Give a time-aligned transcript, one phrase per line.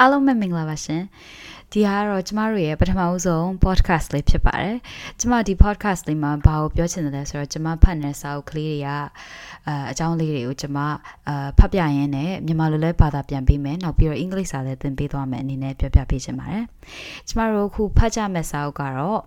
[0.00, 1.02] အားလုံးပဲမင်္ဂလာပါရှင်
[1.72, 4.76] ဒီကတော့ကျမတို့ရဲ့ပထမဦးဆုံး podcast လေးဖြစ်ပါတယ်
[5.20, 10.78] ကျမဒီ podcast လေးမှာဘာကိုပြောချင်တယ်လဲဆိုတော့ကျမဖတ်နေတဲ့စာအုပ်ကလေးတွေကအဲအကြောင်းလေးတွေကိုကျမ
[11.28, 16.64] အဖတ်ပြရင်းနဲ့မြန်မာလိုလဲဘာသာပြန်ပေးမယ်နောက်ပြီးတော့အင်္ဂလိပ်စာလည်းသင်ပေးသွားမယ်အနေနဲ့ပြောပြပေးချင်ပါတယ်
[17.28, 19.20] ကျမတို့အခုဖတ်ကြမယ့်စာအုပ်ကတော့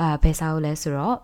[0.00, 1.18] အာဘယ်စာအုပ်လဲဆိုတော့ uh,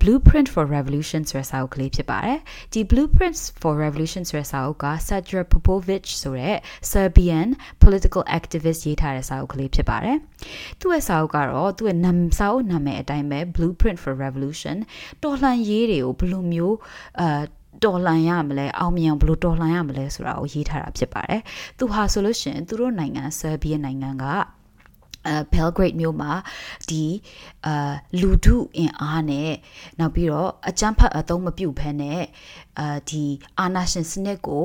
[0.00, 2.38] Blueprint for Revolution ဆိုတဲ့စာအုပ်ကလေးဖြစ်ပါတယ်။
[2.72, 6.56] ဒီ Blueprints for Revolution ဆိုတဲ့စာအုပ်က Sergej Popovich ဆိုတဲ့
[6.92, 7.48] Serbian
[7.84, 10.16] political activist ရေးထားတဲ့စာအုပ်ကလေးဖြစ်ပါတယ်။
[10.80, 14.76] သူ့ရဲ့စာအုပ်ကတော့သူ့ရဲ့နာမည်စာအုပ်နာမည်အတိုင်းပဲ Blueprint for Revolution
[15.22, 16.76] တော်လှန်ရေးတွေကိုဘယ်လိုမျိုး
[17.20, 17.42] အာ
[17.84, 21.40] တော်လှန်ရမလဲအောင်မြင်အောင်ဘယ်လိုတော်လှန်ရမလဲဆိုတာကိုရေးထားတာဖြစ်ပါတယ်။
[21.78, 24.24] သူဟာဆိုလို့ရှိရင်သူတို့နိုင်ငံဆာဘီယနိုင်ငံက
[25.26, 26.32] အဲ Belgrade မြို့မှာ
[26.90, 27.04] ဒီ
[27.66, 29.50] အာလူဒုအင်အားနဲ့
[29.98, 32.20] နောက်ပြီးတော့အကြမ်းဖက်အသုံးမပြုဘဲနဲ့
[32.78, 33.24] အာဒီ
[33.60, 34.64] အာနာရှင်စနစ်ကို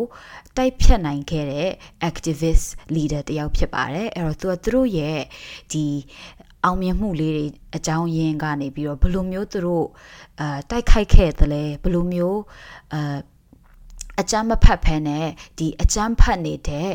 [0.57, 1.69] တိုက်ဖြတ်နိုင်ခဲ့တဲ့
[2.09, 2.65] activist
[2.95, 5.19] leader တယောက်ဖြစ်ပါတယ်အဲ့တော့သူကသူတို့ရဲ့
[5.71, 5.85] ဒီ
[6.65, 9.85] အောင်မြင်မှုလေးတွေအကြောင်းရင်းကနေပြီးတော့ဘယ်လိုမျိုးသူတို့
[10.39, 12.39] အာတိုက်ခိုက်ခဲ့သလဲဘယ်လိုမျိုး
[12.93, 13.17] အာ
[14.21, 15.25] အကြမ်းမဖက်ဖဲနဲ့
[15.57, 16.89] ဒီအကြမ်းဖက်နေတဲ့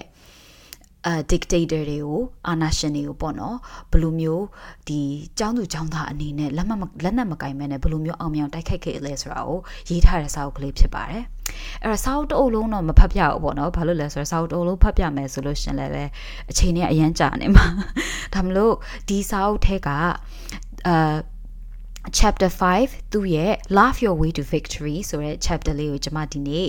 [1.07, 3.57] အာ dictator တွေကိုအာဏာရှင်တွေကိုပေါ့နော်
[3.91, 4.45] ဘယ်လိုမျိုး
[4.89, 5.01] ဒီ
[5.41, 6.73] ចောင်းသူចောင်းသားအနေနဲ့လက်မ
[7.05, 11.25] လက်နက်မကင်မဲနဲ့ဘယ်လိုမျိုးအောင်မြင်တိုက်ခိုက်ခဲ့လဲဆိုတာကိုရေးထားတဲ့စာအုပ်ကလေးဖြစ်ပါတယ်
[11.83, 16.05] အဲ့တော့စာအုပ်တစ်အုပ်လုံးတော့မဖတ်ပြဘူးပေါ့နော်ဘာလို့လဲဆိုတော့စာအုပ်တစ်အုပ်လုံးဖတ်ပြမယ်ဆိုလို့ရှင်လည်းပဲ
[16.51, 17.67] အချိန်နဲ့အရန်ကြာနေမှာ
[18.35, 18.75] ဒါမလို့
[19.09, 19.89] ဒီစာအုပ်ထဲက
[20.89, 21.17] အာ
[22.19, 26.69] chapter 5သူ့ရဲ့ Love Your Way to Victory ဆိုတဲ့ chapter လေးကိုကျွန်မဒီနေ့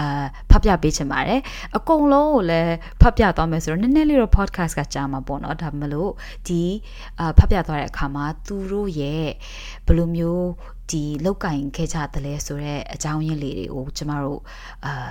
[0.00, 1.40] အာဖတ်ပြပေးချင်ပါတယ်
[1.76, 6.10] အကုန်လုံးကိုလည်းဖတ်ပြသွားမယ်ဆိုတော့နည်းနည်းလေးတော့ podcast ကကြာမှာပေါ့နော်ဒါမှမလို့
[6.48, 6.62] ဒီ
[7.20, 9.26] အာဖတ်ပြသွားတဲ့အခါမှာသူတို့ရဲ့
[9.86, 10.48] ဘယ်လိုမျိုး
[10.90, 14.40] ဒီလောက်ကင်ခဲ့ကြတယ်လဲဆိုတော့အကြောင်းရင်းလေးတွေကိုကျမတို့
[14.84, 15.08] အာ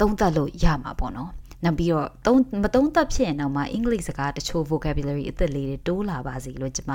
[0.00, 1.30] သုံးသပ်လို့ရမှာပေါ့နော်
[1.64, 6.92] နောက်ပြီးတော့သုံးမသုံးသပ်ဖြစ်ရင်တော့မှအင်္ဂလိပ်စကားတချို့ vocabulary အသစ်လေးတွေတိုးလာပါစီလို့ကျမ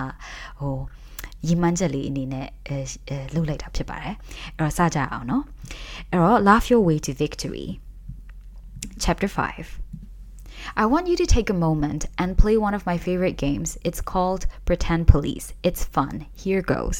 [0.60, 0.78] ဟို
[1.47, 4.15] ရည်မှန်းချက်လေးအနေနဲ့အဲလုပ်လိုက်တာဖြစ်ပါတယ်
[4.57, 5.43] အဲ့တော့စကြအောင်เนาะ
[6.11, 7.67] အဲ့တော့ laugh your way to victory
[9.05, 9.81] chapter 5
[10.83, 13.79] I want you to take a moment and play one of my favorite games.
[13.89, 15.47] It's called Pretend Police.
[15.63, 16.15] It's fun.
[16.33, 16.99] Here goes.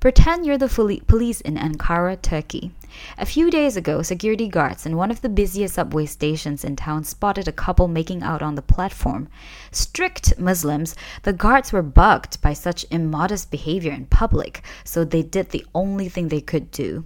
[0.00, 2.72] Pretend you're the police in Ankara, Turkey.
[3.18, 7.04] A few days ago, security guards in one of the busiest subway stations in town
[7.04, 9.28] spotted a couple making out on the platform.
[9.70, 15.50] Strict Muslims, the guards were bugged by such immodest behavior in public, so they did
[15.50, 17.04] the only thing they could do,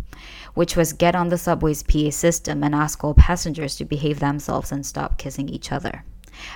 [0.55, 4.71] which was get on the subway's PA system and ask all passengers to behave themselves
[4.71, 6.05] and stop kissing each other.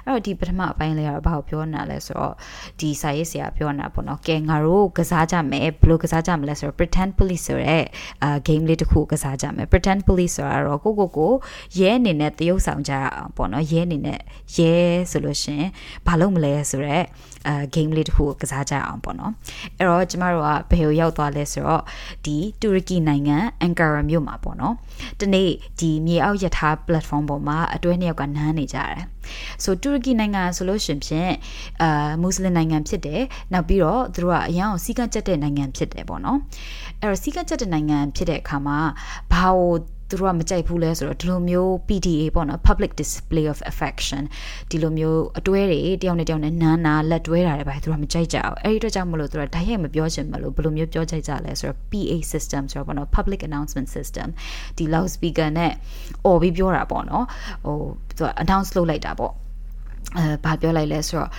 [0.04, 2.34] အဲ့တော့ဒီပထမအပိုင်းလေးကတော့ဘာကိုပြောနေတာလဲဆိုတော့
[2.80, 7.84] ဒီစာရေးဆရာပြောနေတာပေါ့နော်ကဲငါတို့ကစားကြမယ်ဘယ်လိုကစားကြမလဲဆိုတော့ pretend police ဆိုတဲ့
[8.22, 11.32] အာ game လေးတစ်ခုကစားကြမယ် pretend police ဆိုတာတော့ကိုကိုကို
[11.78, 14.20] ရဲအနေနဲ့တရုပ်ဆောင်ကြရအောင်ပေါ့နော်ရဲအနေနဲ့
[14.56, 14.72] ရဲ
[15.10, 15.64] ဆိုလို့ရှင်
[16.06, 17.04] ဘာလုပ်မလဲဆိုတော့
[17.48, 19.32] အာ game လေးတစ်ခုကိုကစားကြအောင်ပေါ့နော်
[19.78, 21.82] အဲ့တော့ကျမတို့ကဘယ်ကိုရောက်သွားလဲဆိုတော့
[22.24, 24.74] ဒီတူရကီနိုင်ငံအန်ကာရာမြို့မှာပေါ့နော်
[25.20, 25.50] ဒီနေ့
[25.80, 29.02] ဒီမြေအောက်ရထား platform ပေါ်မှာအတွဲနှစ်ယောက်ကနမ်းနေကြတယ်
[29.64, 31.32] ဆိုတူရကီနိုင်ငံဆိုလို့ရှင်ဖြင့်
[31.82, 33.22] အာမွတ်စလင်နိုင်ငံဖြစ်တယ်
[33.52, 36.38] နောက်ပြီးတော့သူတို့ကအရန်အောင်စီကံကျက်တဲ့နိုင်ငံဖြစ်တယ်ပေါ့နော်
[37.00, 38.78] အဲ့တော့စီကံကျက်တဲ့နိုင်ငံဖြစ်တဲ့အခါမှာ
[39.32, 39.72] ဘာကို
[40.08, 44.22] သူတို့ကမကြိုက်ဘူးလဲဆိုတော့ဒီလိုမျိုး PDA ပေါ့နော် public display of affection
[44.70, 54.28] ဒီလိုမျိုးအတွဲတွေတယောက်နဲ့တယောက်နဲ့နန်းနာလက်တွဲတာတွေပါသူတို့ကမကြိုက်ကြအောင်အဲ့ဒီတော့ကြောင့်မလို့သူတို့ဓာတ်ရိုက်မပြောချင်မလို့ဘယ်လိုမျိုးပြောကြိုက်ကြလဲဆိုတော့ PA system ဆိုတော့ပေါ့နော် public announcement system
[54.78, 55.72] ဒီ loudspeaker နဲ့
[56.26, 57.24] អော်ပြီးပြောတာပေါ့နော်
[57.64, 57.76] ဟို
[58.16, 59.34] သူက announce လုပ်လိုက်တာပေါ့
[60.18, 61.30] အဲဘာပြောလိုက်လဲဆိုတော့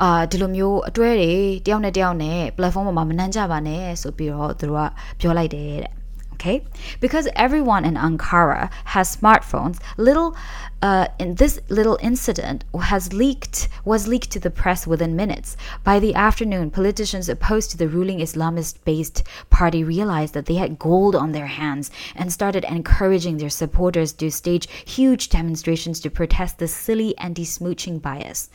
[0.00, 1.32] အာဒီလိုမျိုးအတွဲတွေ
[1.66, 4.88] တယောက်နဲ့တယောက်နဲ့ platform ပေါ်မှာမနှမ်းကြပါနဲ့ဆိုပြီးတော့သူတို့က
[5.20, 6.01] ပြောလိုက်တယ်တဲ့
[6.41, 6.63] okay?
[6.99, 10.35] Because everyone in Ankara has smartphones, little
[10.81, 15.57] uh, in this little incident has leaked was leaked to the press within minutes.
[15.83, 21.15] By the afternoon, politicians opposed to the ruling Islamist-based party realized that they had gold
[21.15, 26.67] on their hands and started encouraging their supporters to stage huge demonstrations to protest the
[26.67, 28.49] silly anti-smooching bias.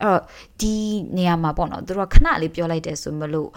[0.00, 0.20] Uh,
[0.60, 0.76] ဒီ
[1.16, 3.50] နေရာမှာပေါ့နော်သူတို့ကခဏလေးပြောလိုက်တယ်ဆိုမလို့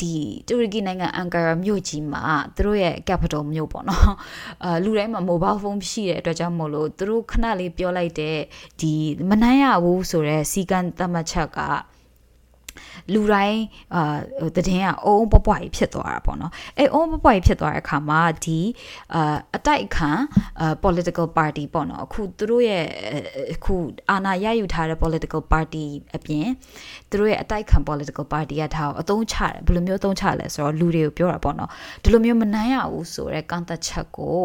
[0.00, 0.14] ဒီ
[0.48, 2.22] တူရကီနိုင်ငံအန်ကာရာမြို့ကြီးမှာ
[2.56, 4.12] သူတို့ရဲ့ capital မြို့ပေါ့နော်
[4.64, 8.38] အာလူတိုင်းမှာ mobile phone ရှိတဲ့အတွက်ကြောင့်မို့လို့သူတို့ခဏလေးပြောလိုက်တဲ့
[8.80, 8.92] ဒီ
[9.28, 11.60] မနှမ်းရဘူးဆိုတော့စီကံသတ်မှတ်ချက်က
[13.12, 13.60] လူတိုင်း
[13.94, 18.60] အာတည်င်းကအုံးပွပွားကြီးဖြစ်သွားတာပေါ့နော်အဲအုံးပွပွားကြီးဖြစ်သွားတဲ့အခါမှာဒီ
[19.14, 20.10] အာအတိုက်ခံ
[20.60, 22.84] အာ political party ပေါ့နော်အခုသူတို့ရဲ့
[23.54, 23.74] အခု
[24.10, 25.84] အာဏာရယူထားတဲ့ political party
[26.16, 26.46] အပြင်
[27.10, 31.70] သူတို့ရဲ့အတိုက်ခံ political party ကထားအသုံးချတယ်ဘယ်လိုမျိုးအသုံးချလဲဆိုတော့လူတွေကိုပြောတာပေါ့နော်
[32.02, 34.38] ဒီလိုမျိုးမနိုင်ရဘူးဆိုတော့ကန့်သက်ချက်ကို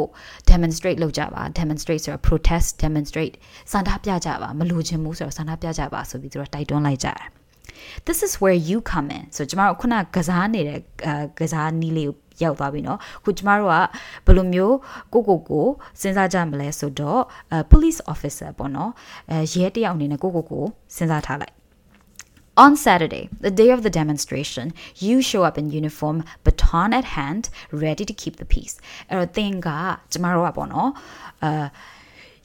[0.50, 3.36] demonstrate လုပ်ကြပါ demonstrate ဆိုတော့ protest demonstrate
[3.72, 7.39] စန္ဒပြကြပါမလိုချင်ဘူးဆိုတော့စန္ဒပြကြပါဆိုပြီးသူတို့တိုက်တွန်းလိုက်ကြတယ်
[8.07, 10.81] this is where you come in ဆိုကျမတို့ခုနကစားနေတဲ့
[11.41, 13.75] ကစားနီးလေးကိုရောက်သွားပြီเนาะခုကျမတို့က
[14.27, 14.77] ဘယ်လိုမျိုး
[15.13, 15.67] ကိုကိုကို
[16.01, 17.23] စဉ်းစားကြမလဲဆိုတော့
[17.71, 18.91] police officer ပေါ့เนาะ
[19.31, 20.65] အဲရဲတယောက်အနေနဲ့ကိုကိုကို
[20.97, 21.55] စဉ်းစားထားလိုက်
[22.57, 24.73] On Saturday, the day of the demonstration,
[25.07, 28.75] you show up in uniform, baton at hand, ready to keep the peace.
[29.11, 29.69] အဲ့တော့သင်က
[30.13, 30.91] ကျမတို့ကပေါ့နော်
[31.45, 31.65] အာ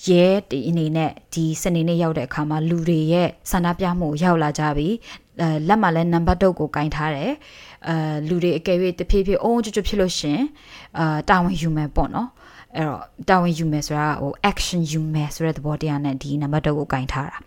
[0.08, 4.88] ရဲဒီအနေနဲ့ဒီစနေနေ့ရောက်တဲ့အခါမှာလူတွေရဲ့ဆန္ဒပြမှုရောက်လာကြပြီ
[5.23, 5.23] အဲ
[5.69, 7.33] လက်မှာလည်းနံပါတ်တုပ်ကိုကင်ထားတယ်
[7.89, 7.97] အဲ
[8.29, 10.41] လူတွေအကယ်၍တဖြည်းဖြည်းအုံးကျွတ်ကျွတ်ဖြစ်လို့ရှင်
[10.99, 12.29] အာတာဝန်ယူမယ်ပေါ့နော်
[12.77, 17.39] အဲ့တော့တာဝန်ယူမယ်ဆိုတာဟို action ယူမယ်ဆိုတဲ့သဘောတရားနဲ့ဒီနံပါတ်တုပ်ကိုကင်ထားတာ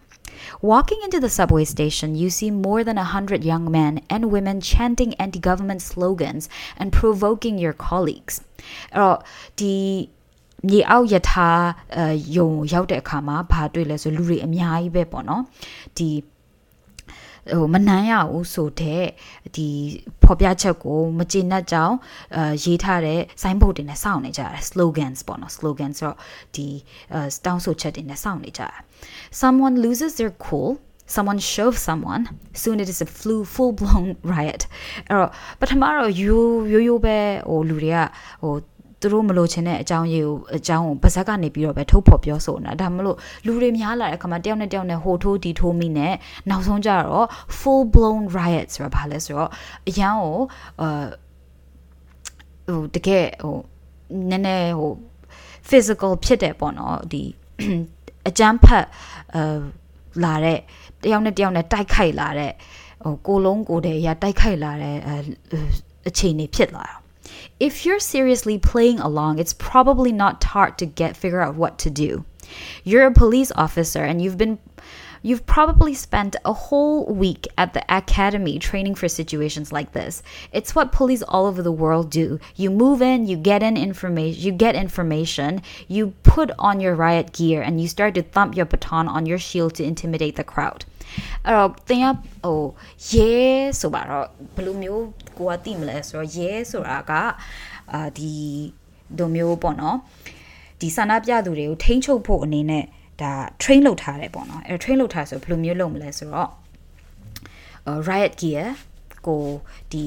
[0.72, 4.62] Walking into the subway station, you see more than a hundred young men and women
[4.62, 6.44] chanting anti government slogans
[6.80, 8.36] and provoking your colleagues.
[8.94, 9.18] အဲ့တော့
[9.60, 9.74] ဒီ
[10.68, 11.50] မြေအောက်ယထာ
[12.38, 15.44] ယုံရောက်တဲ့အခါမှာဘာတွေ့လဲဆိုလူတွေအများကြီးပဲပေါ့နော်
[15.98, 16.10] ဒီ
[17.56, 19.06] ဟိုမနှမ်းရဘူးဆိုတဲ့
[19.56, 19.68] ဒီ
[20.24, 21.96] ဖော်ပြချက်ကိုမကျေနပ်ကြောင်း
[22.36, 26.18] အဲရေးထားတဲ့ sign board တွေနဲ့စောင့်နေကြတယ် slogans ပေါ့နော် slogans ဆိုတော့
[26.56, 26.68] ဒီ
[27.46, 28.76] တောင်းဆိုချက်တွေနဲ့စောင့်နေကြတယ်
[29.42, 30.72] someone loses their cool
[31.16, 32.24] someone shoves someone
[32.62, 34.62] soon it is a flu full blown riot
[35.08, 37.18] အဲ့တော့ပထမတော့ရိုးရိုးရိုးပဲ
[37.50, 37.98] ဟိုလူတွေက
[38.44, 38.54] ဟို
[39.02, 46.14] သူတို့မလို့ချင်တဲ့အကြောင်းရေးကိုအကြောင်းကိုပါဇက်ကနေပြီးတော့ပဲထုတ်ဖော်ပြောဆိုတာဒါမလို့လူတွေများလာတဲ့အခါမှာတယောက်နဲ့တယောက်နဲ့ဟိုထိုးဒီထိုးမိနဲ့
[46.50, 47.28] နောက်ဆုံးကြတော့
[47.60, 49.50] full blown riot ဆိုတာဘာလဲဆိုတော့
[49.90, 50.38] အရန်ကို
[50.82, 51.06] အာ
[52.68, 53.56] ဟိုတကယ်ဟို
[54.30, 54.92] နည်းနည်းဟို
[55.70, 57.24] physical ဖြစ်တယ်ပေါ့နော်ဒီ
[58.28, 58.86] အကြမ်းဖက်
[59.36, 59.60] အာ
[60.24, 60.60] လာတဲ့
[61.04, 62.52] တယောက်နဲ့တယောက်နဲ့တိုက်ခိုက်လာတဲ့
[63.04, 64.96] ဟိုကိုလုံးကိုတည်းရတိုက်ခိုက်လာတဲ့
[66.08, 66.96] အခြေအနေဖြစ်လာတာ
[67.60, 71.90] if you're seriously playing along, it's probably not hard to get figure out what to
[71.90, 72.26] do.
[72.84, 74.60] You're a police officer and you've been
[75.24, 80.22] You've probably spent a whole week at the academy training for situations like this.
[80.52, 82.40] It's what police all over the world do.
[82.56, 87.34] You move in, you get in information, you get information, you put on your riot
[87.34, 90.86] gear and you start to thump your baton on your shield to intimidate the crowd.
[91.46, 92.06] အဲ့တော့သင်က
[92.44, 92.62] ဟို
[93.12, 93.32] ရဲ
[93.80, 94.26] ဆိုပါတော့
[94.56, 95.06] ဘယ်လိုမျိုး
[95.38, 97.12] ကိုကသိမလဲဆိုတော့ရဲဆိုတာက
[97.94, 98.32] အာဒီ
[99.20, 99.98] ဒိုမျိုးပေါ့နော်
[100.82, 102.86] ဒီဆန္ဒပြသူတွေကိုထိန်းချုပ်ဖို့အနေနဲ့
[103.22, 103.32] ဒါ
[103.62, 106.52] train လုပ်ထားတယ်ပေါ့နော်အဲ train လုပ်ထားဆိုဘယ်လိုမျိုးလုပ်မလဲဆိုတော့
[108.08, 108.66] riot gear
[109.28, 109.44] ကို
[109.92, 110.06] ဒီ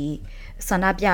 [0.69, 1.07] ဆန္ဒပြ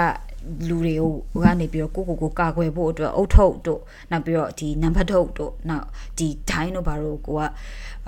[0.69, 5.87] လူတွေကိုကနေပြီးတော့ကိုကိုကိုကာကွယ်ဖို့အတွက်အုတ်ထုတ်တို့နောက်ပြီးတော့ဒီနံပါတ်ထုတ်တို့နောက်
[6.19, 7.41] ဒီဒိုင်းတို့ဘာလို့ကိုက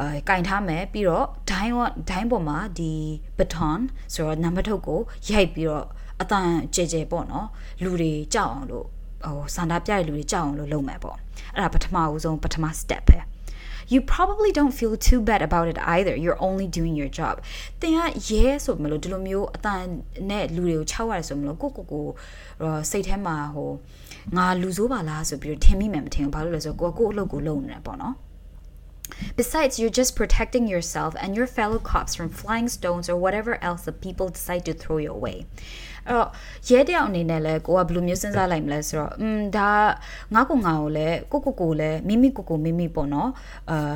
[0.00, 1.78] အဲကင်ထားမယ်ပြီးတော့ဒိုင်းက
[2.10, 2.92] ဒိုင်းပေါ်မှာဒီ
[3.38, 3.78] baton
[4.14, 5.84] ဆိုတော့နံပါတ်ထုတ်ကိုရိုက်ပြီးတော့
[6.20, 7.46] အတန်ကြဲကြဲပေါ့နော်
[7.82, 8.86] လူတွေကြောက်အောင်လို့
[9.24, 11.16] ဟိုစန္ဒပြတဲ့လူတွေကြောက်အောင်လို့လုပ်မယ်ပေါ့
[11.54, 13.18] အဲ့ဒါပထမဦးဆုံးပထမ step ပဲ
[13.93, 17.35] you probably don't feel too bad about it either you're only doing your job
[17.81, 17.99] တင်က
[18.29, 19.83] ရဲဆိုမလို့ဒီလိုမျိုးအတန်
[20.29, 22.05] နဲ့လူတွေကိုခြောက်ရတယ်ဆိုမလို့ကိုကိုကို
[22.91, 23.71] စိတ်ထဲမှာဟို
[24.37, 28.15] ငါလူဆိုးပါလားဆိုပြီးတော့ထင်မိမယ်မထင်ဘူးဘာလို့လဲဆိုတော့ကိုကိုအလုပ်ကိုလုပ်နေတယ်ပေါ့နော်
[29.35, 33.83] Besides, you're just protecting yourself and your fellow cops from flying stones or whatever else
[33.83, 35.45] the people decide to throw your way.
[36.08, 36.28] အဲ့တော့
[36.68, 39.70] ရဲတယောက်အနေနဲ့လဲကိုကဘယ်လိုမျိုးစဉ်းစားလိုက်မလဲဆိုတော့อืมဒါ
[40.34, 43.30] ငါ့ကိုငါ့ကိုလဲကိုကိုကိုလဲမိမိကိုကိုမိမိပေါ့နော်
[43.70, 43.94] အာ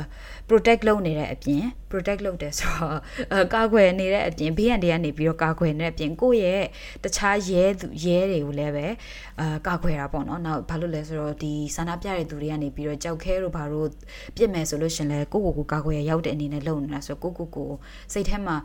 [0.49, 2.97] protect လုပ်နေတဲ့အပြင် protect လုပ်တယ်ဆိုတော့
[3.33, 6.63] အကာကွယ်နေတဲ့အပြင်ဘေးရန်တွေကနေပြီးတော့ကာကွယ်နေတဲ့အပြင်ကိုယ့်ရဲ့
[7.03, 8.87] တခြားရဲသူရဲတွေကိုလည်းပဲ
[9.39, 13.87] အာကာကွယ်တာပေါ့နော်နောက်ဘာလို့လဲဆိုတော့ဒီဆန္ဒပြတဲ့သူတွေကနေပြီးတော့ကြောက်ခဲတို့ဘာလို့
[14.35, 17.69] ပြစ်မယ်ဆိုလို့ရှင်လဲကိုကိုကိုကာကွယ်ရောက်တဲ့အနေနဲ့လုပ်နေတာဆိုကိုကိုကို
[18.13, 18.55] စိတ်ထဲမှာ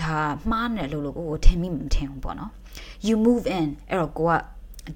[0.00, 0.16] ဒါ
[0.50, 2.52] မှားနေလို့လို့ကိုကိုထင်မိမထင်ဘူးပေါ့နော်
[3.06, 4.32] you move in အဲ့တော့ကိုက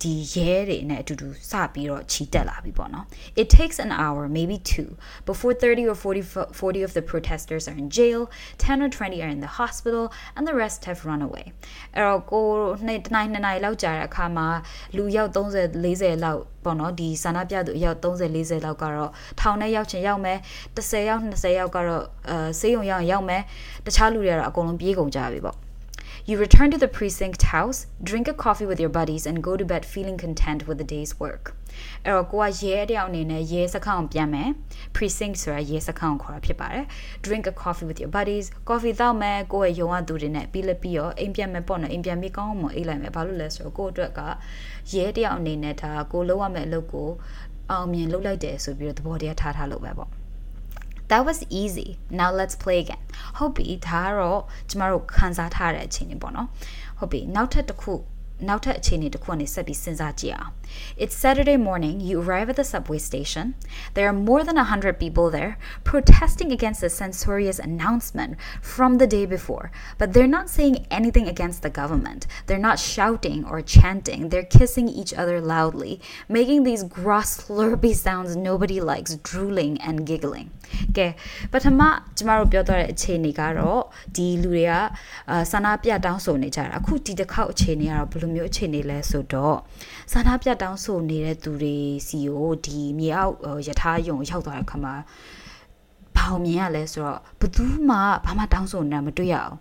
[0.03, 3.05] ဒီရဲတွေနဲ့အတူတူစပြီးတော့ခြိတက်လာပြီပေါ့နော်
[3.41, 4.89] it takes an hour maybe two
[5.31, 6.23] before 30 or 40
[6.61, 8.21] 40 of the protesters are in jail
[8.59, 10.05] 10 or 20 are in the hospital
[10.37, 11.47] and the rest have run away
[11.95, 12.47] အဲ့တော့ကို
[12.87, 14.47] နှစ်တနိုင်နှစ်နိုင်လောက်ကြာတဲ့အခါမှာ
[14.97, 20.39] လူရောက်30 40လောက်ပေါ့နော်ဒီဆန္ဒပြသူအယောက်30 40လောက်ကတော့ထောင်ထဲရောက်ချင်ရောက်မယ်
[20.77, 23.43] 10ရောက်20ရောက်ကတော့အဲဆေးရုံရောက်ရောက်မယ်
[23.87, 25.66] တခြားလူတွေကတော့အကုန်လုံးပြေးကုန်ကြပြီပေါ့
[26.29, 29.65] You return to the precinct house, drink a coffee with your buddies, and go to
[29.65, 31.45] bed feeling content with the day's work.
[32.05, 34.51] အဲ့တော့ကိုကရဲတယောက်အနေနဲ့ရဲစခန်းကိုပြန်မယ်
[34.97, 36.85] precinct ဆိုတာရဲစခန်းကိုခေါ်တာဖြစ်ပါတယ်
[37.25, 44.21] drink a coffee with your buddies coffee တောက်မယ်ကိုယ့်ရဲ့ယုံရသူတွေနဲ့ပြီးလက်ပြီးတော့အိမ်ပြန်မယ်ပေါ့နော်အိမ်ပြန်ပြီးကောင်းအောင်မအိတ်လိုက်မယ်ဘာလို့လဲဆိုတော့ကိုယ့်အတွက်က
[44.93, 47.09] ရဲတယောက်အနေနဲ့ဒါကိုလုံးဝမယ်အလုပ်ကို
[47.71, 50.11] အောင်မြင်လုပ်လိုက်တယ်ဆိုပြီးတော့သဘောတရားထားထားလို့ပဲပေါ့
[51.11, 51.89] That was easy.
[52.11, 53.03] Now let's play again.
[53.37, 56.49] ဟုတ်ပြီဒါကတော့ကျမတို့ခန်းစားထားတဲ့အခြေအနေပေါ့နော်။
[56.99, 57.95] ဟုတ်ပြီနောက်ထပ်တစ်ခု
[58.48, 60.52] နောက်ထပ်အခြေအနေတစ်ခုကနေဆက်ပြီးစဉ်းစားကြည့်အောင်
[61.04, 63.46] It's Saturday morning you arrive at the subway station
[63.96, 65.54] there are more than 100 people there
[65.90, 68.32] protesting against the censorious announcement
[68.74, 69.66] from the day before
[70.00, 74.88] but they're not saying anything against the government they're not shouting or chanting they're kissing
[75.02, 75.94] each other loudly
[76.38, 80.50] making these gross slurpy sounds nobody likes drooling and giggling
[80.98, 81.08] ကဲ
[81.52, 81.82] ပထမ
[82.18, 83.82] ကျမတို့ပြောသွားတဲ့အခြေအနေကတော့
[84.16, 84.72] ဒီလူတွေက
[85.32, 89.57] အာဆန္ဒပြတောင်းဆိုနေကြတာအခုဒီတစ်ခေါက်အခြေအနေကတော့ဘယ် လိုမျိုးအခြေအနေလဲဆိုတော့
[90.13, 93.35] ဆန္ဒပြတောင်းဆိုနေတဲ့သူတွေစီကိုဒီမြေအောက်
[93.67, 94.99] ယထာယုံရောက်သွားတဲ့ခါမှာဘာ
[96.27, 99.57] အောင်မြင်ရလဲဆိုတော့ဘသူမှဘာမှတောင်းဆိုနေတာမတွေ့ရအောင်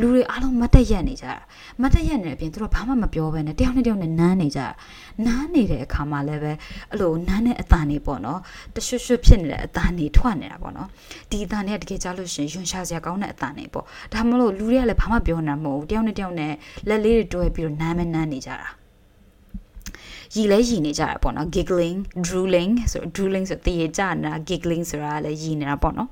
[0.00, 1.36] လူတွေအားလုံးမတ်တက်ရက်နေကြတာ
[1.80, 4.66] မတ်တက်ရက်နေတဲ့အပြင်သူတို့ဘာမှမပြောဘဲနဲ့တယောက်နဲ့တယောက်နဲ့နမ်းနေကြတာ
[5.24, 6.52] နမ်းနေတဲ့အခါမှာလည်းပဲ
[6.90, 8.40] အဲ့လိုနမ်းတဲ့အတန်နေပေါ့နော်
[8.74, 10.88] တရွှွတ်ရွှွတ်ဖြစ်နေတဲ့အတန်နေထွက်နေတာပေါ့နော်
[11.30, 16.52] ဒီအတန်တွေကတကယ်ကြားလို့ရှင်ယွန်ရှာစရာကောင်းတဲ့အတန်နေပေါ့ဒါမှမဟုတ်လူတွေကလည်းဘာမှပြောနေတာမဟုတ်ဘူးတယောက်နဲ့တယောက်နဲ့
[16.88, 18.79] လက်လေးတွေတွဲပြီးတော့နမ်းမဲနမ်းနေကြတာ
[20.35, 26.09] ရီလဲရီနေကြတာပေါ့နော် giggling drooling ဆို drooling ဆိုတရေကြနေတာ giggling ဆိုတာလည်းရီနေတာပေါ့နော်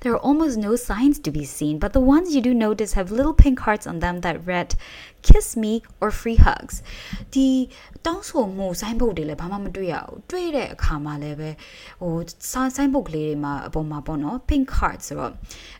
[0.00, 3.08] There are almost no signs to be seen, but the ones you do notice have
[3.18, 4.74] little pink hearts on them that read
[5.27, 6.75] kiss me or free hugs
[7.33, 7.47] ဒီ
[8.05, 11.49] တောင်းဆိုမှုဆိုင်းဘုတ်တွေလည်းဘာမှမတွေ့ရဘူးတွေ့တဲ့အခါမှာလည်းပဲ
[12.01, 12.13] ဟို
[12.51, 15.31] ဆိုင်းဘုတ်ကလေးတွေမှာအပေါ်မှာပေါ့နော် pink heart ဆိုတော့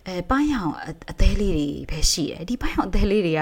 [0.08, 0.74] အဲပိုင်းအောင်
[1.12, 3.42] အသေးလေးတွေပဲရှိတယ်ဒီပိုင်းအောင်အသေးလေးတွေက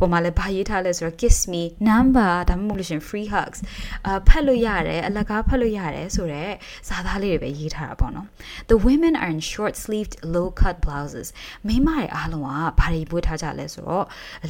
[0.00, 3.58] ပေါ်မှာလည်းဘာရေးထားလဲဆိုတော့ kiss me number ဒါမှမဟုတ်လို့ရှင် free hugs
[4.06, 6.54] အဖတ်လို့ရတယ်အလကားဖတ်လို့ရတယ်ဆိုတော့
[6.88, 8.26] ဇာသားလေးတွေပဲရေးထားတာပေါ့နော်
[8.70, 11.28] The women are in short sleeved low cut blouses
[11.66, 12.48] မိန်းမတွေအားလုံးက
[12.80, 14.04] ဘာတွေဝတ်ထားကြလဲဆိုတော့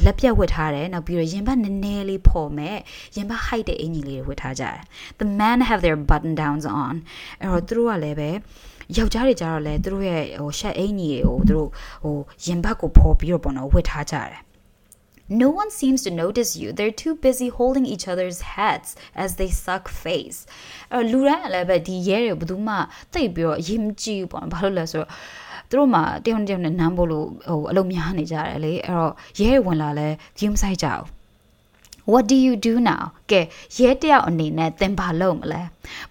[0.05, 2.77] လက်ပြတ်ဝတ်ထားတယ်နောက်ပြီးတော့ရင်ဘတ်နည်းနည်းလေးပေါ်မဲ့
[3.15, 4.79] ရင်ဘတ် height တဲ့အင်ကြီးလေးတွေဝတ်ထားကြတယ်
[5.19, 6.95] The men have their button downs on
[7.41, 8.29] အဲ့တော့သူတို့ကလည်းပဲ
[8.97, 11.69] ယောက်ျားတွေကြတော့လေသူတို့ရဲ့ဟိုရှက်အင်ကြီးတွေကိုသူတို့
[12.03, 14.41] ဟိုရင်ဘတ်ကိုဖော်ပြီးတော့ပေါ့နော်ဝတ်ထားကြတယ်
[15.29, 16.71] No one seems to notice you.
[16.71, 20.39] They're too busy holding each other's heads as they suck face.
[20.93, 22.75] အဲလူတိုင်းလည်းပဲဒီရဲတွေဘယ်သူမှ
[23.13, 25.09] သိပ်ပြီးတော့အရင်မကြည့်ဘူးပေါ့ဘာလို့လဲဆိုတော့
[25.69, 30.07] သူတို့မှတယောက်နဲ့တယောက်နဲ့နမ်းဖို့လို့ဟိုအလုံးများနေကြတယ်လေအဲ့တော့ရဲဝင်လာလဲ
[30.39, 31.03] game ဆိုင်ကြအောင်
[32.11, 33.40] what do you do now ကဲ
[33.78, 35.62] ရဲတယောက်အနေနဲ့သင်ဘာလုပ်မလဲ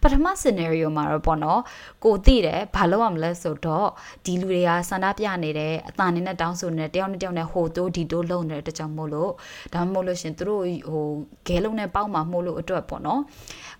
[0.01, 1.61] ပထမ scenario မှာတော့ပေါ့နော်
[2.03, 3.87] ကိုသိတယ်ဘာလုပ်ရမလဲဆိုတော့
[4.25, 9.31] ဒီလူတွေကဆန္ဒပြနေတယ်အတန်နေနဲ့တောင်းဆိုနေတယ်တယောက်နဲ့တယောက်နဲ့ဟိုတိုးဒီတိုးလုံနေတဲ့တကြောင်မို့လို့
[9.73, 11.07] ဒါမှမဟုတ်လို့ရှင်သူတို့ဟို
[11.47, 13.21] ဂဲလုံးနဲ့ပေါက်မှာမို့လို့အတွက်ပေါ့နော်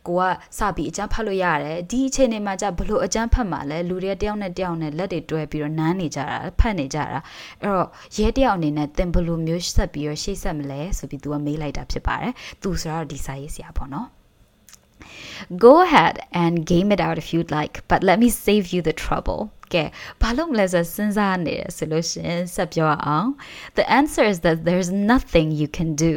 [0.08, 0.24] ကိုက
[0.58, 7.20] စပြီးအကျန်းဖတ်လို့ရတယ်ဒီအချိန်နေမှာじゃဘလို့အကျန်းဖတ်မှာလဲလူတွေတယောက်နဲ့တယောက်နဲ့လက်တွေတွဲပြီးတော့နမ်းနေကြတာဖတ်နေကြတာ
[7.62, 14.09] အဲ့တော့ရဲတယောက်အနေနဲ့သင်ဘလို့မျိုးဆက်ပြီးတော့ရှေ့ဆက်မလဲဆိုပြီး तू ကမေးလိုက်တာဖြစ်ပါတယ်သူဆိုတော့ဒီ စာရေးဆရာပေါ့နော်
[15.67, 18.93] Go ahead and game it out if you'd like, but let me save you the
[18.93, 19.41] trouble.
[19.75, 19.85] ကဲ
[20.23, 23.29] ဘာလို့မလဲဆိုစဉ်းစားနေရဆိုလို့ရှင်ဆက်ပြောအောင်
[23.79, 26.15] The answer is that there's nothing you can do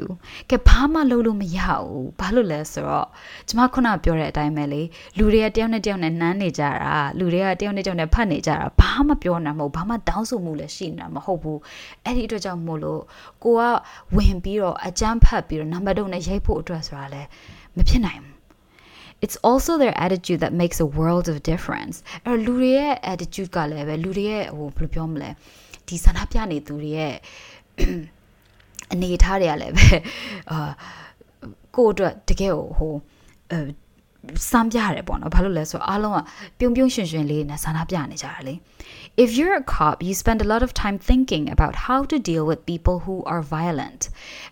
[0.49, 3.07] ကဲဘာမှလုပ်လို့မရဘူးဘာလို့လဲဆိုတော့
[3.47, 4.81] ကျမခုနပြောတဲ့အတိုင်းပဲလေ
[5.17, 11.59] လူတွေကတယောက်နဲ့တယောက်နဲ့နှမ်းနေကြတာလူတွေကတယောက်နဲ့တယောက်နဲ့ဖတ်နေကြတာဘာမှပြောနေတာမဟုတ်ဘာမှတောင်းဆိုမှုလည်းရှိနေတာမဟုတ်ဘူး
[12.03, 13.01] အဲ့ဒီအတွက်ကြောင့်မို့လို့
[13.43, 13.61] ကိုက
[14.15, 17.27] ဝင်ပြီးတော့အကြမ်းဖတ်ပြီးတော့နံပါတ်2နဲ့ရိုက်ဖို့အတွက်ဆိုတာလည်း
[17.77, 18.38] မဖြစ်နိုင်ဘူး
[19.23, 21.95] it's also their attitude that makes a world of difference
[22.25, 25.29] အဲ့လူတွေရဲ့ attitude ကလည်းပဲလူတွေရဲ့ဟိုဘယ်လိုပြောမလဲ
[25.87, 27.13] ဒီဆန္ဒပြနေသူတွေရဲ့
[28.93, 29.87] အနေထားတွေကလည်းပဲ
[30.51, 30.71] အာ
[31.75, 32.93] ကိုယ့်အတွက်တကယ်ဟို
[33.51, 33.59] အဲ
[34.49, 36.19] စမ်းပြရတယ်ပေါ့နော်ဘာလို့လဲဆိုတော့အားလုံးက
[36.59, 38.53] ပြုံပြုံရွှင်ရွှင်လေးနဲ့ဆန္ဒပြနေကြတာလေ
[39.23, 42.45] If you're a cop you spend a lot of time thinking about how to deal
[42.45, 44.01] with people who are violent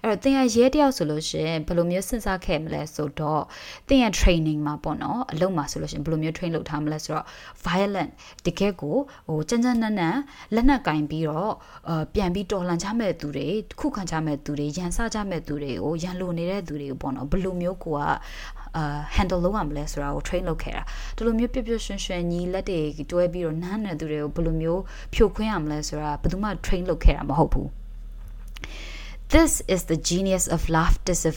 [0.03, 3.43] အဲ့တော့သင်ရရဲတယောက်ဆိုလို့ရှင်ဘယ်လိုမျိုးစဉ်းစားခဲ့မလဲဆိုတော့
[3.87, 7.25] သင်ရ training မှာပေါ့နော်အလုပ်မှာဆိုလို့ရှင်ဘယ်လိုမျိုး train လုပ်ထားမလဲဆိုတော့
[7.65, 8.11] violent
[8.45, 8.95] တကယ်ကို
[9.27, 10.17] ဟိုကြမ်းကြမ်းနက်နက်
[10.55, 11.51] လက်နက်ကင်ပြီးတော့
[11.89, 13.47] အပြန်ပြီးတော်လှန်ကြမဲ့သူတွေ
[13.79, 18.01] ခုခံကြမဲ့သူတွေရန်စကြမဲ့သူတွေကိုရန်လိုနေတဲ့သူတွေကိုပေါ့နော်ဘယ်လိုမျိုးကိုက
[18.77, 18.83] အာ
[19.15, 20.83] handle လုပ်ရမလဲဆိုတာကို train လုပ်ခဲ့တာ
[21.15, 22.81] ဒီလိုမျိုးပြပြရွှင်ရွှင်ညီလက်တွေ
[23.11, 24.81] တွဲပြီးတော့နားနေသူတွေကိုဘယ်လိုမျိုး
[25.13, 27.67] ဖြိုခွင်းရမလဲဆိုတာဘယ်သူမှ train လုပ်ခဲ့တာမဟုတ်ဘူး
[29.29, 31.35] this is the genius of laughtivism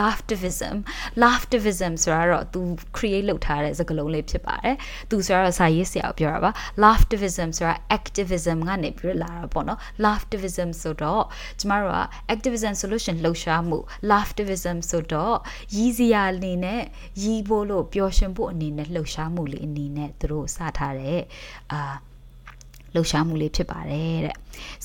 [0.00, 0.76] laughtivism
[1.24, 2.60] laughtivism ဆိုတာတော့ तू
[2.96, 4.74] create လုပ်ထားတဲ့စကားလုံးလေးဖြစ်ပါတယ်။
[5.10, 6.50] तू ဆိုတာတော့စာရေးဆရာပြောတာပါ။
[6.84, 11.24] laughtivism ဆိုတာ activism ကနေပြီးလာတာပေါ့နော်။ laughtivism ဆိုတော့
[11.60, 12.00] ကျမတို့က
[12.34, 13.78] activism solution လှုပ်ရှားမှု
[14.10, 15.36] laughtivism ဆိုတော့
[15.76, 16.82] ရည်စရာအနေနဲ့
[17.22, 21.20] ရည်ဖို့လို့ပျော်ရွှင်ဖို့အနေနဲ့လှုပ်ရှားမှုလေးအနေနဲ့သူတို့စထားတဲ့
[21.72, 21.80] အာ
[22.95, 24.35] လှုပ်ရှားမှုလေးဖြစ်ပါတယ်တဲ့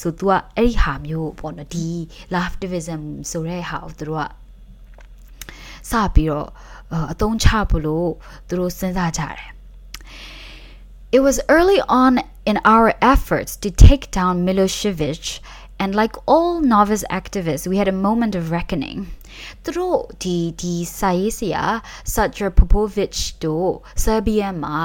[0.01, 1.89] ဆို तू ကအဲ့ဒီဟာမျိုးပေါ့နော်ဒီ
[2.35, 4.31] laughtivism ဆိုတဲ့ဟာကိုသူတို့က
[5.91, 6.49] စပြီးတော့
[7.13, 8.11] အသုံးချဖို့လို့
[8.49, 9.51] သူတို့စဉ်းစားကြတယ်
[11.17, 12.13] It was early on
[12.51, 15.25] in our efforts to take down Milosevic
[15.83, 18.99] and like all novice activists we had a moment of reckoning
[19.64, 21.64] သူတို့ဒီဒီစာရေးဆရာ
[22.14, 23.72] Sergei Popovich တို့
[24.04, 24.78] ဆာဘီယန်မှာ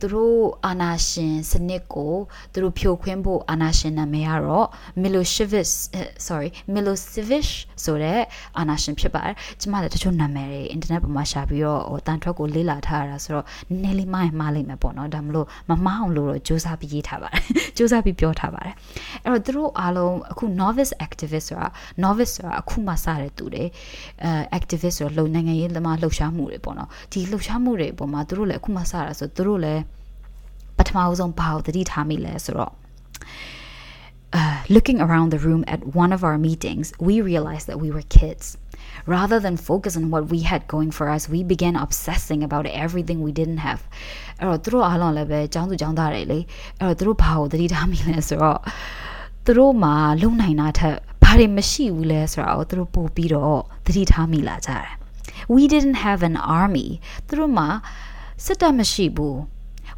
[0.00, 2.14] သူတို့အာနာရှင်စနစ်ကို
[2.52, 4.66] သူတို့ဖြိုခွင်းဖို့အာနာရှင်နာမည်ကတော့
[5.02, 5.68] Milosevic
[6.26, 7.48] sorry Milosevic
[7.84, 8.20] ဆိုတဲ့
[8.58, 17.42] အာနာရှင်ဖြစ်ပါတယ်ကျမလည်းတချို့နာမည်တွေအင်တာနက်ပေါ်မှာရှာပြီးတော့ဟိုတန်ထွက်ကိုလေ့လာထားရတာဆိုတော့နည်းနည်းလေးမှားရင်မှားလိမ့်မယ်ပေါ့နော်ဒါမလို့မမှားအောင်လို့တော့စူးစမ်းပြီးရေးထားပါတယ်
[17.76, 18.74] စူးစမ်းပြီးပြောထားပါတယ်
[19.24, 21.68] အဲ့တော့သူတို့အားလုံးအခု novice activist ဆိုတာ
[22.04, 23.64] novice ဆိုတာအခုမှစတဲ့သူတွေ
[24.23, 29.81] အဲ activist ဆိုတော့လုံနိုင်ငံရေးသမားလှုပ်ရှားမှုတွေပေါ့နော်ဒီလှုပ်ရှားမှုတွေအပေါ်မှာသူတို့လည်းအခုမှစတာဆိုသူတို့လည်း
[30.77, 32.73] ပထမဆုံးဘာကိုသတိထားမိလဲဆိုတော့
[34.37, 38.01] Uh, looking around the room at one of our meetings, we realized that we were
[38.19, 38.57] kids.
[39.05, 43.21] Rather than focus on what we had going for us, we began obsessing about everything
[43.27, 43.81] we didn't have.
[44.39, 46.39] အဲ့တော့သူတို့အားလုံးလည်းပဲចောင်းသူចောင်းသားတွေလေ
[46.79, 48.59] အဲ့တော့သူတို့ဘာကိုသတိထားမိလဲဆိုတော့
[49.45, 50.97] သူတို့မှာလုံနိုင်တာထက်
[51.30, 54.90] ဘာတွေမရှိဘူးလဲဆိုတာကိုသူတို့ပို့ပြီးတော့သတိထားမိလာကြတယ်
[55.54, 56.88] we didn't have an army
[57.26, 57.68] သူတို့မှာ
[58.44, 59.36] စစ်တပ်မရှိဘူး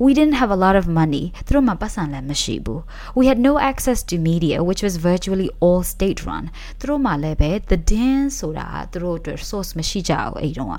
[0.05, 2.81] we didn't have a lot of money သူတို့မှာပတ်စံလည်းမရှိဘူး
[3.19, 6.45] we had no access to media which was virtually all state run
[6.79, 10.75] သူတို့မှာလည်းပဲသတင်းဆိုတာသူတို့အတွက် source မရှိကြဘူးအဲ့တုန်းက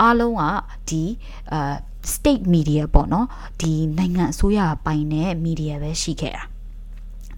[0.00, 0.42] အားလုံးက
[0.88, 1.04] ဒီ
[1.52, 1.74] အာ
[2.14, 3.26] state media ပေါ့နော်
[3.60, 6.44] ဒီနိုင်ငံအစိုးရပိုင်တဲ့ media ပဲရှိခဲ့တာ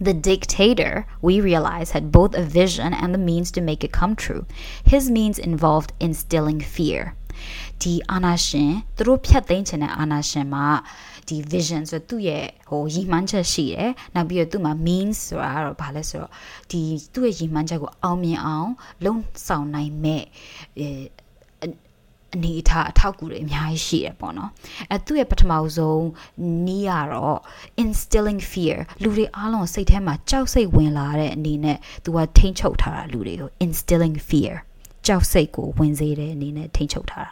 [0.00, 4.14] The dictator, we realize, had both a vision and the means to make it come
[4.14, 4.46] true.
[4.84, 7.02] His means involved instilling fear.
[7.82, 10.66] ဒီအာနာရှင်သူတို့ဖြတ်သိမ်းခြင်းတဲ့အာနာရှင်မှာ
[11.28, 16.32] ဒီ vision ဆိုသူ့ရဲ့ဟိုရည်မှန်းချက်ရှိတယ်။နောက်ပြီးတော့သူ့မှာ means ဆိုတာကတော့ဘာလဲဆိုတော့
[16.70, 16.82] ဒီ
[17.14, 18.70] သူ့ရဲ့ရည်မှန်းချက်ကိုအောင်မြင်အောင်
[19.04, 19.16] လုံ
[19.46, 20.24] ဆောင်နိုင်မဲ့
[22.35, 24.49] အနေအထားအထောက်အကူတွေအများကြီးရှိတယ်ပေါ့နော်
[24.91, 26.05] အဲသူ့ရဲ့ပထမဆုံး
[26.65, 27.39] နီးရတော့
[27.83, 34.53] instilling fear လူတွေအားလုံးစိတ်ထဲမှာကြောက်စိတ်ဝင်လာတဲ့အနေနဲ့သူကထိန်းချုပ်ထားတာလူတွေကို instilling fear
[35.07, 37.31] ကြောက်စိတ်ကိုဝင်စေတဲ့အနေနဲ့ထိန်းချုပ်ထားတာ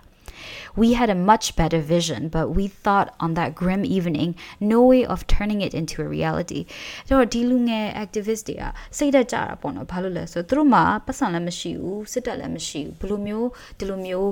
[0.76, 5.06] We had a much better vision, but we thought on that grim evening no way
[5.06, 6.62] of turning it into a reality.
[7.10, 8.64] တော့ဒီလူငယ် activist တွေက
[8.98, 14.32] စိတ်သက်ကြတာပေါ့နော်ဘာလို့လဲဆိုတော့သူတို့မှာပတ်စံလည်းမရှိဘူးစစ်တပ်လည်းမရှိဘူးဘယ်လိုမျိုးဒီလိုမျိုး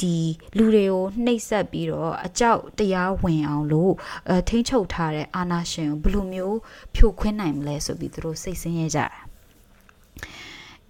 [0.00, 0.16] ဒီ
[0.56, 3.92] လူတွေကိုနှိပ်စက်ပြီးတော့အကြောက်တရားဝင်အောင်လို့
[4.30, 6.58] အထိန်းချုပ်ထားတဲ့အာဏာရှင်ကိုဘယ်လိုမျိုး
[6.94, 9.08] ဖြိုခွင်းနိုင်မလဲဆိုပြီးသူတို့စိတ်ဆင်းရဲကြတာ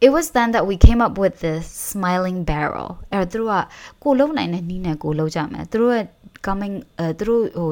[0.05, 3.57] it was then that we came up with this smiling barrel အဲ့တော့သူတို့က
[4.03, 5.99] ကိုလုံးနိုင်တဲ့နီးနဲ့ကိုလုံးကြမယ်သူတို့က
[6.47, 7.71] coming အဲသူတို့ဟို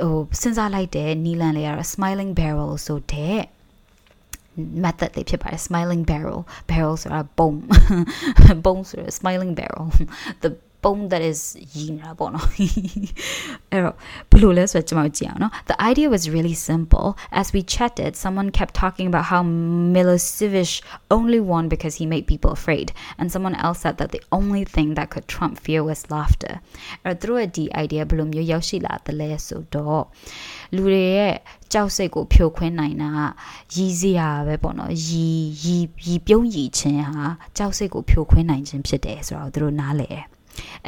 [0.00, 3.38] ဟိုစဉ်းစားလိုက်တဲ့နီလန်လေးကတော့ smiling barrel ဆိုတဲ့
[4.83, 7.51] method လေးဖြစ်ပါတယ် smiling barrel barrel ဆိုတာပုံ
[8.65, 9.85] ပုံဆိုရ smiling barrel
[10.43, 10.49] the
[10.83, 11.41] bone that is
[11.75, 12.47] ရည်နေတာပေါ့နော်
[13.71, 13.95] အဲ့တော့
[14.31, 17.07] ဘယ်လိုလဲဆိုတော့ကျွန်တော်ကြည့်အောင်နော် the idea was really simple
[17.41, 19.41] as we chatted someone kept talking about how
[19.95, 20.71] Milosevic
[21.17, 22.87] only won because he made people afraid
[23.19, 26.53] and someone else said that the only thing that could trump fear was laughter
[27.03, 30.03] အဲ့တော့သူတို့ရဲ့ဒီ idea ဘယ်လိုမျိုးရောက်ရှိလာသလဲဆိုတော့
[30.75, 31.35] လူတွေရဲ့
[31.73, 33.11] ကြောက်စိတ်ကိုဖြိုခွင်းနိုင်တာ
[33.75, 37.25] ရည်စရာပဲပေါ့နော်ရည်ရည်ရည်ပြုံးရည်ခြင်းဟာ
[37.57, 40.25] ကြောက်စိတ်ကိုဖြိုခွင်းနိုင်ခြင်းဖြစ်တယ်ဆိုတော့သူတို့နားလည်တယ်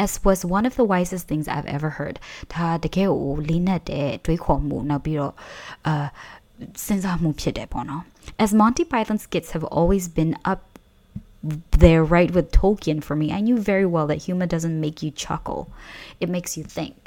[0.03, 2.15] as was one of the wisest things I've ever heard
[2.53, 5.33] ဒါတကယ်ကိုလေးနက်တဲ့တွေးခေါ်မှုနောက်ပြီးတော့
[5.87, 6.05] အာ
[6.85, 8.03] စဉ်းစားမှုဖြစ်တယ်ပေါ့နော်
[8.43, 10.61] as Monty Python skits have always been up
[11.43, 13.31] there right with Tolkien for me.
[13.31, 15.71] I knew very well that humor doesn't make you chuckle.
[16.19, 16.97] It makes you think.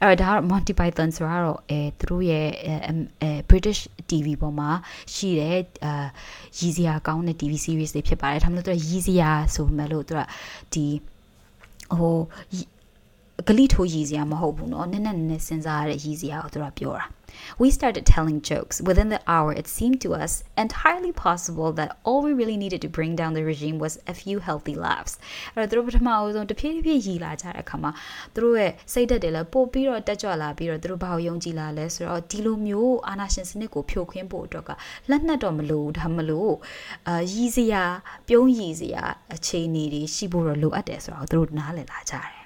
[0.00, 3.80] အဲ့ဒါ Monty Python ဆိုတော့အဲသူတို့ရဲ့အဲ British
[4.10, 4.70] TV ပေါ်မှာ
[5.14, 6.06] ရှိတဲ့အာ
[6.58, 10.20] ရည်စရာကောင်းတဲ့ TV series တွေဖြစ်ပါတယ်။ဒါမှမဟုတ်သူရည်စရာဆိုမှလို့သူက
[10.74, 10.84] ဒီ
[11.99, 12.17] ဟို
[13.48, 17.06] ဂလိထိုးရည်စရာမဟုတ်ဘူးเนาะနည်းနည်းနည်းနည်းစဉ်းစားရတဲ့ရည်စရာကိုသူကပြောတာ
[17.58, 18.76] We started telling jokes.
[18.82, 22.88] Within the hour, it seemed to us entirely possible that all we really needed to
[22.88, 25.12] bring down the regime was a few healthy laughs.
[25.54, 27.90] အဲ့တော့သူတို့ပထမအဆုံးတဖြည်းဖြည်းရည်လာကြတဲ့အခါမှာ
[28.34, 34.70] သူတို့ရဲ့စိတ်ဓာတ်တွေလည်းပို့ပြီးတော့တက်ကြွလာပြီးတော့သူတို့ဘာကိုယုံကြည်လာလဲဆိုတော့ဒီလိုမျိုးအာနာရှင်စနစ်ကိုဖြိုခွင်းဖို့အတွက်က
[35.10, 36.54] လက်နက်တော့မလို့ဒါမလို့
[37.08, 37.84] အာရည်စရာ
[38.28, 39.02] ပြုံးရည်စရာ
[39.34, 42.43] အခြေအနေတွေရှိဖို့တော့လိုအပ်တယ်ဆိုတော့သူတို့နားလည်လာကြတယ်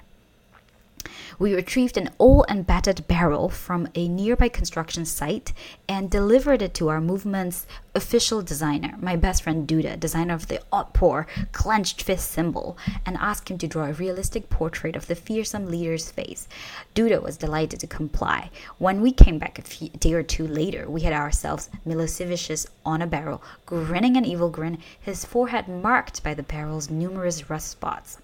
[1.40, 5.54] we retrieved an old and battered barrel from a nearby construction site
[5.88, 10.60] and delivered it to our movement's official designer, my best friend Duda, designer of the
[10.72, 12.76] outpour clenched fist symbol,
[13.06, 16.46] and asked him to draw a realistic portrait of the fearsome leader's face.
[16.94, 18.50] Duda was delighted to comply.
[18.76, 23.00] When we came back a, few, day or two later, we had ourselves Milosevic's on
[23.00, 28.18] a barrel, grinning an evil grin, his forehead marked by the barrel's numerous rust spots.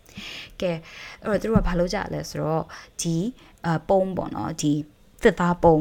[0.60, 0.72] ကဲ
[1.24, 2.64] အဲ့တော့သူတို့ကဘာလုပ်ကြလဲဆိုတော့
[3.00, 3.16] ဒီ
[3.66, 4.72] အပုံပေါ့နော်ဒီ
[5.22, 5.76] တစ်သားပုံ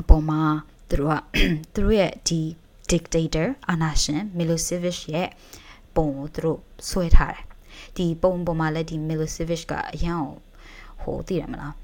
[0.00, 0.40] အပေါ်မှာ
[0.88, 1.22] သူတို့က
[1.74, 2.40] သူတို့ရဲ့ဒီ
[2.90, 5.28] dictator အာနာရှင် Milosevic ရဲ့
[5.96, 7.44] ပုံကိုသူတို့ဆွဲထားတယ်
[7.96, 10.22] ဒီပုံပေါ်မှာလည်းဒီ Milosevic ကအရန်
[11.02, 11.74] ဟိုသိရမလား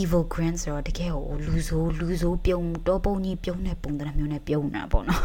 [0.00, 5.24] evil grin ဆိုတော့တကယ်ဟိုလူဆိုးလူဆိုးပြုံးတောပုံကြီးပြုံးတဲ့ပုံသဏ္ဍာန်မျိုးနဲ့ပြုံးနေတာပေါ့နော်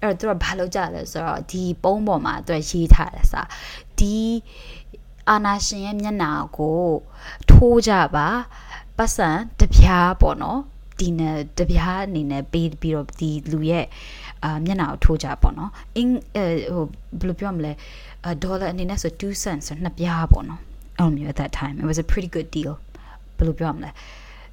[0.00, 3.42] အဲ့တော့သူကဘာလုပ်ကြလဲဆိုတော့ဒီပုံးပေါ်မှာသူကရေးထားတယ်စာ
[3.98, 4.16] ဒီ
[5.30, 6.82] အာနာရှင်ရဲ့မျက်နှာကို
[7.50, 8.28] ထိုးကြပါ
[8.96, 9.28] ပတ်စံ
[9.60, 10.60] တပြားပေါ့နော်
[11.00, 13.86] ဒီနဲ့တပြားအနေနဲ့ပေးပြီးတော့ဒီလူရဲ့
[14.44, 16.12] အာမျက်နှာကိုထိုးကြပေါ့နော်အင်း
[16.74, 16.84] ဟို
[17.18, 17.72] ဘယ်လိုပြောမလဲ
[18.42, 20.60] ဒေါ်လာအနေနဲ့ဆို2 cents ဆိုနှစ်ပြားပေါ့နော်
[20.98, 22.72] အဲ့လိုမျိုး at that time it was a pretty good deal
[23.36, 23.90] ဘယ်လိုပြောမလဲ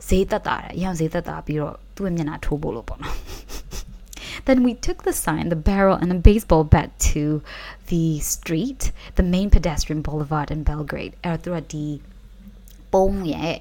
[0.08, 3.15] ဈေးသက်တာတယ်အရင်ဈေးသက်တာပြီးတော့သူ့ရဲ့မျက်နှာထိုးဖို့လို့ပေါ့နော်
[4.47, 7.43] Then we took the sign, the barrel, and a baseball bat to
[7.88, 11.13] the street, the main pedestrian boulevard in Belgrade.
[11.23, 11.86] အဲ့တော့သူကဒီ
[12.93, 13.57] ပုံးရဲ့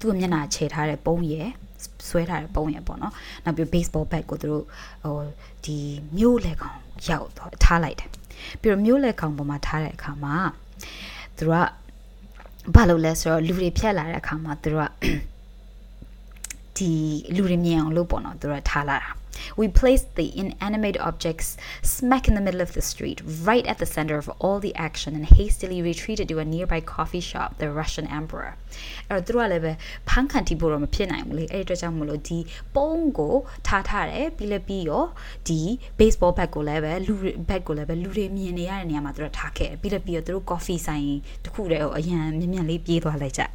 [0.00, 1.48] သူ့မျက်နှာခြေထားတဲ့ပုံးရဲ့
[2.08, 3.12] ဆွဲထားတဲ့ပုံးရဲ့ပေါ့နော်။
[3.44, 4.64] နောက်ပြီး baseball bat ကိုသူတို့
[5.04, 5.16] ဟို
[5.64, 5.76] ဒီ
[6.16, 8.08] မျိုးလက်ကောင်ရောက်တော့ထားလိုက်တယ်။
[8.60, 10.36] ပြီးတော့မျိုးလက်ကောင်ပေါ်မှာထားတဲ့အခါမှာ
[11.38, 11.54] သူက
[12.74, 14.90] ဘာလို့လဲဆိုတော့လူတွေဖြတ်လာတဲ့အခါမှာသူတို့က
[16.76, 16.90] ဒီ
[17.34, 19.10] လူတွေမြင်အောင်လုပ်ပေါ့နော်သူတို့ထားလာတာ
[19.56, 23.18] We placed the inanimate objects smack in the middle of the street,
[23.50, 27.24] right at the center of all the action, and hastily retreated to a nearby coffee
[27.30, 28.52] shop, the Russian Emperor.
[29.10, 29.72] အဲ့တော့သူတို့ကလည်းပဲ
[30.08, 32.38] ဖန်ခံတီးဖို့တော့မဖြစ်နိုင်ဘူးလေအဲ့ဒီအတွက်ကြောင့်မလို့ဒီ
[32.74, 33.34] ပုံးကို
[33.66, 35.04] ထားထားတယ်ပြီးလည်းပြီးရော
[35.48, 35.60] ဒီ
[35.98, 37.14] baseball bat ကိုလည်းပဲလူ
[37.48, 41.08] bat ကိုလည်းပဲလူတွေမြင်နေရတဲ့နေရာမှာသူတို့ထားခဲ့ပြီးလည်းပြီးရောသူတို့ coffee ဆိုင်
[41.44, 43.52] တခုတည်းကိုအရန်မြင်မြင်လေးပြေးသွားလိုက်ကြတယ်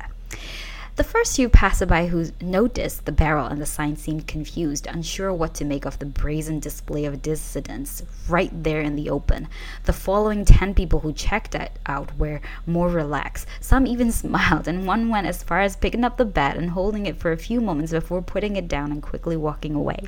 [0.98, 5.54] the first few passerby who noticed the barrel and the sign seemed confused, unsure what
[5.54, 9.46] to make of the brazen display of dissidents right there in the open.
[9.84, 13.46] The following 10 people who checked it out were more relaxed.
[13.60, 17.06] Some even smiled, and one went as far as picking up the bat and holding
[17.06, 20.00] it for a few moments before putting it down and quickly walking away.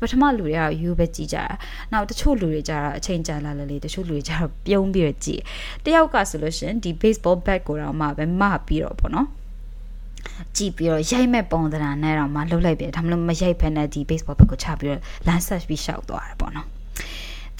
[0.00, 1.44] ပထမလူတွေကယူပဲကြည့်ကြတာ။
[1.92, 5.42] နောက်တချို့လူတွေကြတာအချိန်ကြာလာလေတချို့လူတွေကြတော့ပြုံးပြီးတော့ကြည့်။
[5.84, 9.28] တယောက်ကဆိုလို့ရှင်ဒီ baseball bat ကိုတော့မှပဲမပြီးတော့ပေါ့နော်။
[10.56, 16.68] ကြည့်ပြီးတော့ရိုက်မဲ့ပုံသဏ္ဍာန်နဲ့တော့မှလှုပ်လိုက်ပြီဒါမှမဟုတ်မရိုက်ဖက်နဲ့ဒီ baseball ဘက်ကိုချပြီးတော့လမ်းဆက်ပြီးရှောက်သွားတယ်ပေါ့နော်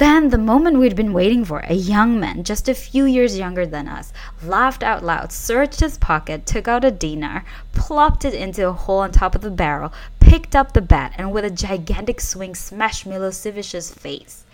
[0.00, 3.66] Then, the moment we'd been waiting for, a young man, just a few years younger
[3.66, 8.66] than us, laughed out loud, searched his pocket, took out a dinar, plopped it into
[8.66, 12.18] a hole on top of the barrel, picked up the bat, and with a gigantic
[12.22, 14.44] swing smashed Milosevic's face.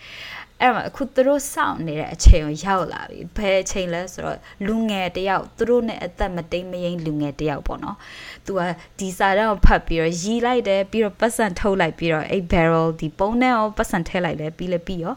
[0.61, 7.97] အဲ့မှာအခုသူတို့စောင့်နေတဲ့အချိန်ကိုရောက်လာပြီဘယ်အချိန်လဲဆိုတော့လူငယ်တယောက်သူတို့နဲ့အသက်မတိမ်မယိမ်းလူငယ်တယောက်ပေါ့နော်
[8.45, 8.61] သူက
[8.99, 15.15] ဒီစာတန်းကိုဖတ်ပြီးတော့ရီလိုက်တယ်ပြီးတော့ပတ်စံထုတ်လိုက်ပြီးတော့အဲ့ barrel ဒီပုံနဲ့ရောပတ်စံထည့်လိုက်တယ်ပြီးလည်းပြီးရော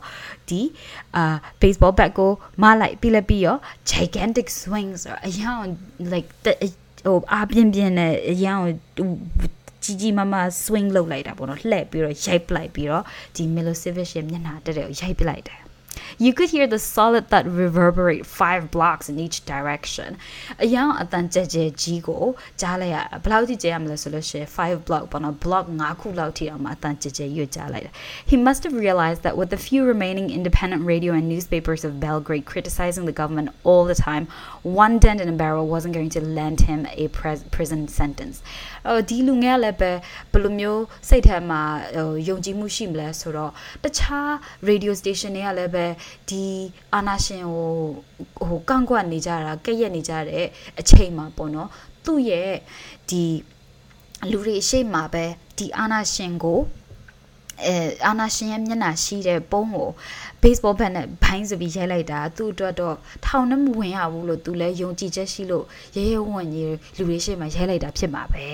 [0.48, 0.61] ဒီ
[1.16, 1.24] အာ
[1.61, 2.30] baseball bat ကို
[2.62, 3.57] မလိုက်ပြီးလည်းပြီးရော
[3.90, 5.62] gigantic swing ဆိုတော့အရင်
[6.12, 8.59] like ဟိုအပြင်းပြင်းနဲ့အရင်
[9.84, 13.04] ကြီးကြီးမားမား swing လုပ်လိုက်တာပေါ့နော်လှည့်ပြီးတော့ရိုက်ပလိုက်ပြီးတော့
[13.36, 15.63] ဒီ Milosevic ရဲ့မျက်နှာတက်တဲ့ကိုရိုက်ပလိုက်တယ်
[16.17, 20.09] You could hear the solid thud reverberate five blocks in each direction.
[20.63, 22.23] အယောင်အတန်ကြဲကြဲကြီးကို
[22.62, 27.91] ကြားလိုက်ရဘယ်လောက်ထိကြဲရမလဲဆိုလို့ရှိရင်5 block ပေါ့နော် block 5ခုလောက်ထိအောင်မှအတန်ကြဲကြဲရွတ်ကြားလိုက်တာ
[28.31, 32.45] He must have realized that with the few remaining independent radio and newspapers of Belgrade
[32.53, 34.23] criticizing the government all the time,
[34.85, 37.05] one dent in a barrel wasn't going to land him a
[37.55, 38.38] prison sentence.
[38.88, 39.91] အော်ဒီလူငယ်လည်းပဲ
[40.31, 41.62] ဘယ်လိုမျိုးစိတ်ထဲမှာ
[42.27, 43.51] ယုံကြည်မှုရှိမလဲဆိုတော့
[43.83, 44.31] တခြား
[44.69, 45.83] radio station တွေကလည်းပဲ ဲ
[46.28, 46.44] ဒီ
[46.94, 47.72] အာနာရှင်ဟို
[48.48, 50.46] ဟိုကန့်ကွက်နေကြတာကဲ့ရဲ့နေကြတဲ့
[50.78, 51.68] အချိန်မှာပေါ့နော်
[52.04, 52.50] သူ့ရဲ့
[53.10, 53.24] ဒီ
[54.30, 55.24] လူတွေအရှိမပဲ
[55.58, 56.60] ဒီအာနာရှင်ကို
[57.62, 57.74] အဲ
[58.06, 59.90] အာနာရှင်ရဲ့မျက်နှာရှိတဲ့ပုံးကို
[60.42, 65.64] baseball bat နဲ့ဘိုင်းဆိုပြီးရိုက်လိုက်တာသူ့အတွက်တော့ထောင်နဲ့မဝင်ရဘူးလို့သူလည်းယုံကြည်ချက်ရှိလို့
[65.96, 68.48] ရဲရဲဝံ့ကြီးလူတွေရှေ့မှာရိုက်လိုက်တာဖြစ်မှာပဲ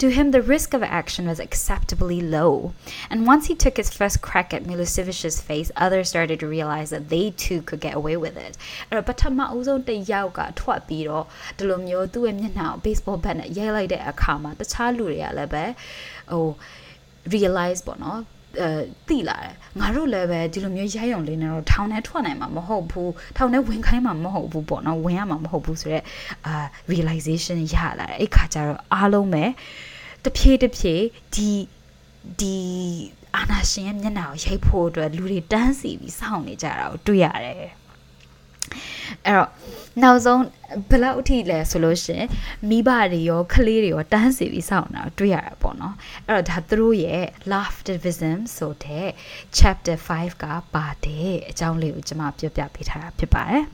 [0.00, 2.52] To him the risk of action was acceptably low
[3.10, 7.04] and once he took his first crack at Milosevic's face others started to realize that
[7.12, 8.52] they too could get away with it
[8.88, 11.24] အဲ့တော့ပထမအဦးဆုံးတယောက်ကထွက်ပြီးတော့
[11.58, 15.64] ဒီလိုမျိုးသူ့ရဲ့မျက်နှာကို baseball bat နဲ့ရိုက်လိုက်တဲ့အခါမှာတခြားလူတွေကလည်းပဲ
[16.32, 16.46] ဟို
[17.34, 18.20] realize ပေါ့နော်
[18.60, 18.68] အဲ
[19.08, 26.04] တိလာတယ်ငါတို့လည်းပဲဒီလိုမျိုးရိုက်ရုံလေးနဲ့တော့ထောင်ထဲထွက်နိုင်မှာမဟုတ်ဘူးထောင်ထဲဝင်ခိုင်းမှာမဟုတ်ဘူးပေါ့နော်ဝင်ရမှာမဟုတ်ဘူးဆိုတော့
[26.46, 29.44] အာ realization ရလာတယ်အဲ့ခါကျတော့အားလုံးပဲ
[30.24, 31.50] တဖြည်းတဖြည်းဒီ
[32.40, 32.56] ဒီ
[33.36, 37.62] အာနာရှင်ရဲ့မျက်နှာကိုရိုက်ဖို့အတွက်လူတွေတန်းစီပြီးစောင့်နေကြတာကိုတွေ့ရတယ်
[39.26, 39.50] အဲ့တော့
[40.02, 40.42] နောက်ဆုံး
[40.90, 42.24] ဘယ်လောက်အထိလဲဆိုလို့ရှင်
[42.68, 45.94] မိဘတွေရောကလေးတွေရောတန်းစီပြီးစောင့်တာတွေ့ရတာပေါ့နော်
[46.28, 49.08] အဲ့တော့ဒါသူတို့ရဲ့ laughtivism ဆိုတဲ့
[49.58, 53.64] chapter 5ကပါတဲ့အကြောင်းလေးကိုကျွန်မပြောပြပေးထားတာဖြစ်ပါတယ်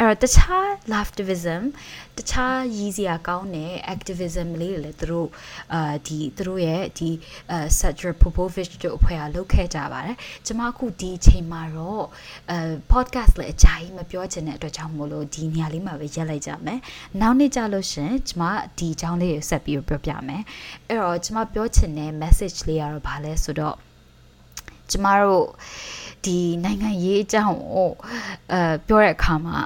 [0.00, 1.62] အဲ့တော့တခြား laughtivism
[2.18, 5.28] တခြားရည်စရာကောင်းတဲ့ activism လေးတွေလည်းသူတို့
[5.74, 7.10] အာဒီသူတို့ရဲ့ဒီ
[7.78, 10.16] Sergey Popovich တို့အဖွဲ့ကလုပ်ခဲ့ကြပါတယ်
[10.46, 12.04] ကျွန်မအခုဒီအချိန်မှာတော့
[12.50, 12.58] အဲ
[12.92, 16.78] podcast လည်းအကြိုက်မပြောချင်တဲ့အတွက်ကြောင့်မို့လို့ဒီနေရာလေးမှာပဲရက်လိုက်ကြမယ်
[17.20, 18.44] နောက်နေ့ကြလို့ရှင်ကျွန်မ
[18.78, 20.42] ဒီအကြောင်းလေးကိုဆက်ပြီးပြောပြမယ်
[20.88, 23.76] အဲ့တော့ကျွန်မပြောချင်တဲ့ message လေးကတော့ဘာလဲဆိုတော့
[24.90, 25.46] ကျမတို့
[26.24, 27.90] ဒီနိုင်ငံရေးအကြောင်းကို
[28.52, 29.56] အဲပြောတဲ့အခါမှာ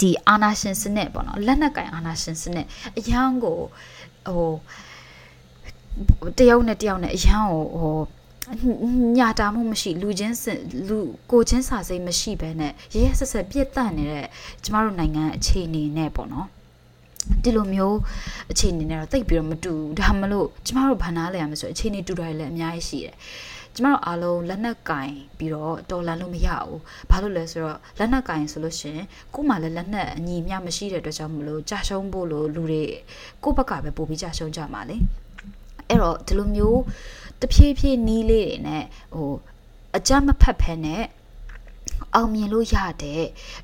[0.00, 2.66] ဒီအာနာရှင်စနစ်ပေါ့နော်လက်နက်ကင်အာနာရှင်စနစ်
[2.98, 3.58] အရန်ကို
[4.26, 7.98] ဟိုတယောက်နဲ့တယောက်နဲ့အရန်ကိုဟို
[9.18, 10.36] ညာတာမှုမရှိလူချင်း
[10.88, 10.98] လူ
[11.30, 14.26] ကိုချင်းစာစိတ်မရှိဘဲနဲ့ရရဆက်ဆက်ပြည့်တတ်နေတဲ့
[14.64, 16.48] ကျမတို့နိုင်ငံအခြေအနေနဲ့ပေါ့နော်
[17.44, 17.98] ဒီလိုမျိုး
[18.50, 23.14] အခြေအနေနဲ့တော့တိတ်ပြီးတော့မတူဒါမလို့ကျမတို့ဘာနာလဲရမဆိုအခြေအနေတူတာလည်းအများကြီးရှိတယ်
[23.74, 26.78] ကျမတို့အားလုံးလက်နက်ကင်ပြီးတော့တော်လန်လို့မရဘူး
[27.10, 28.98] ဘာလို့လဲဆိုတော့လက်နက်ကင်ဆိုလို့ရှင်
[29.34, 32.82] ကို့မှာလည်းလက်နက်အညီမျှမရှိတဲ့အတွက်ကြောင့်မလို့ကြာရှုံးဖို့လို့လူတွေ
[33.44, 34.96] ကို့ဘက်ကပဲပို့ပြီးကြာရှုံးကြမှာလေ
[35.88, 36.80] အဲ့တော့ဒီလိုမျိုး
[37.42, 39.30] တဖြည်းဖြည်းနီးလေးတွေနဲ့ဟို
[39.96, 41.02] အကြမ်းမဖက်ဖဲနဲ့
[42.14, 43.22] အောင်မြင်လို့ရတဲ့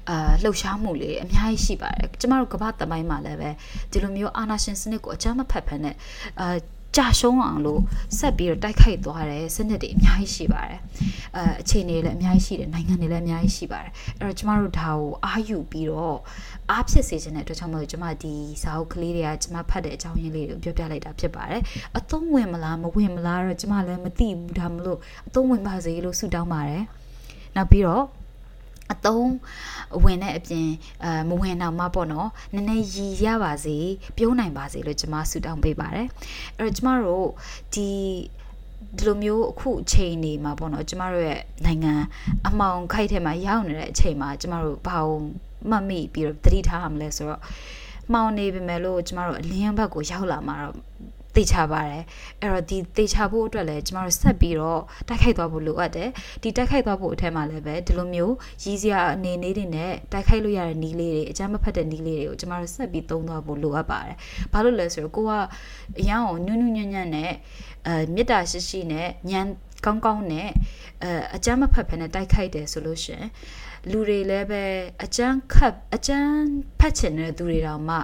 [0.09, 3.51] အာလှုပ်ရှားမှုလေးအများကြီးရှိပါတယ်ကျမတို့ကမ္ဘာတမိုင်းမှာလည်းပဲ
[3.91, 5.97] ဒီလိုမျိုးအာနာရှင်စနစ်ကိုအကြမ်းမဖက်ဖက်နဲ့
[6.41, 6.57] အာ
[6.97, 7.81] ကြာရှုံးအောင်လို့
[8.19, 10.81] ဆက်ပြီးတော့တိုက်ခိုက်သွားတယ်စနစ်တွေအများကြီးရှိပါတယ်
[11.37, 16.19] အဲအခြေအနေလည်းအများကြီးရှိတယ်နိုင်ငံတွေလည်းအများကြီးရှိပါတယ်အဲ့တော့ကျမတို့ဒါကိုအာယူပြီးတော့
[16.71, 21.63] အားဖြစ်စေခြင်းတဲ့အတွက်ကြောင့်မို့ကျမဒီစာအုပ်ကလေးတွေကကျမဖတ်တဲ့အကြောင်းရင်းလေးကိုပြောပြလိုက်တာဖြစ်ပါတယ်
[21.99, 26.83] အသုံးဝင်မလားမဝင်မလားတော့ကျမလည်းမသိဘူးဒါမလို့အသုံးဝင်ပါစေလို့ဆုတောင်းပါတယ်
[27.57, 28.05] နောက်ပြီးတော့
[28.93, 29.31] အတုံး
[30.05, 30.69] ဝင်တဲ့အပြင်
[31.05, 33.77] အဲမဝင်တော့မှပေါ့နော်နည်းနည်းရည်ရပါစေ
[34.17, 36.09] ပြုံးနိုင်ပါစေလို့ကျွန်မဆုတောင်းပေးပါတယ်
[36.59, 37.27] အဲ့တော့ကျမတို့
[37.75, 37.89] ဒီ
[38.99, 41.95] ဒီလိုမျိုးအခုအချိန်နေမှာပေါ့နော်ကျမတို့ရဲ့နိုင်ငံ
[42.49, 45.21] အမောင်ခိုက်ထဲမှာရောက်နေတဲ့အချိန်မှာကျမတို့ဘာလို့
[45.71, 47.41] မှတ်မိပြီးတော့သတိထားရမလဲဆိုတော့
[48.13, 50.77] မှောင်နေပြီမဲ့လို့ကျမတို့အလင်းဘက်ကိုရောက်လာမှာတော့
[51.35, 52.03] သိချပါတယ်
[52.41, 56.09] အဲ့တော့ဒီသိချဖို့အတွက်လည်းကျမတို့ဆက်ပြီးတော့တိုက်ခိုက်သွားဖို့လိုအပ်တယ်
[56.43, 64.17] ဒီတိုက်ခိုက်သွားဖို့အထက်မှာလည်းပဲဒီလိုမျိုးရည်စရာအနေလေးတွေနဲ့တိုက်ခိုက်လို့ရတဲ့နီးလေးတွေအကြမ်းမဖက်တဲ့နီးလေးတွေကိုကျမတို့ဆက်ပြီးသုံးသွားဖို့လိုအပ်ပါတယ်
[64.53, 65.33] ဘာလို့လဲဆိုတော့ကိုက
[66.01, 67.31] အရန်ကိုနုနုညံ့ညံ့နဲ့
[67.87, 69.41] အဲမေတ္တာရှိရှိနဲ့ညံ
[69.85, 70.49] ကောင်းကောင်းနဲ့
[71.03, 73.25] အဲအကြမ်းမဖက်ဖက်နဲ့တိုက်ခိုက်တယ်ဆိုလို့ရှင်
[73.91, 74.65] လူတွေလည်းပဲ
[75.05, 76.39] အကြမ်းခတ်အကြမ်း
[76.81, 77.97] ဖက်ချင်တဲ့သူတွေတောင်မှ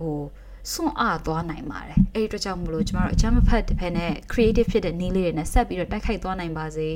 [0.00, 0.18] ဟို
[0.72, 6.88] စွန့်အားသွားနိုင်ပါတယ်အဲ့ဒီအတွက်ကြောင့်မလို့ကျမတို့အချမ်းမဖတ်တစ်ဖက်နဲ့ creative ဖြစ်တဲ့နည်းလေးတွေနဲ့ဆက်ပြီးတော့တိုက်ခိုက်သွားနိုင်ပါစေ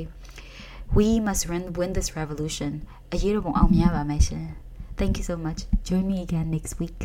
[0.97, 2.71] we must win win this revolution
[3.13, 4.45] အရေးတော်ပုံအောင်မြင်ရပါမယ်ရှင်
[4.99, 6.99] thank you so much join me again next week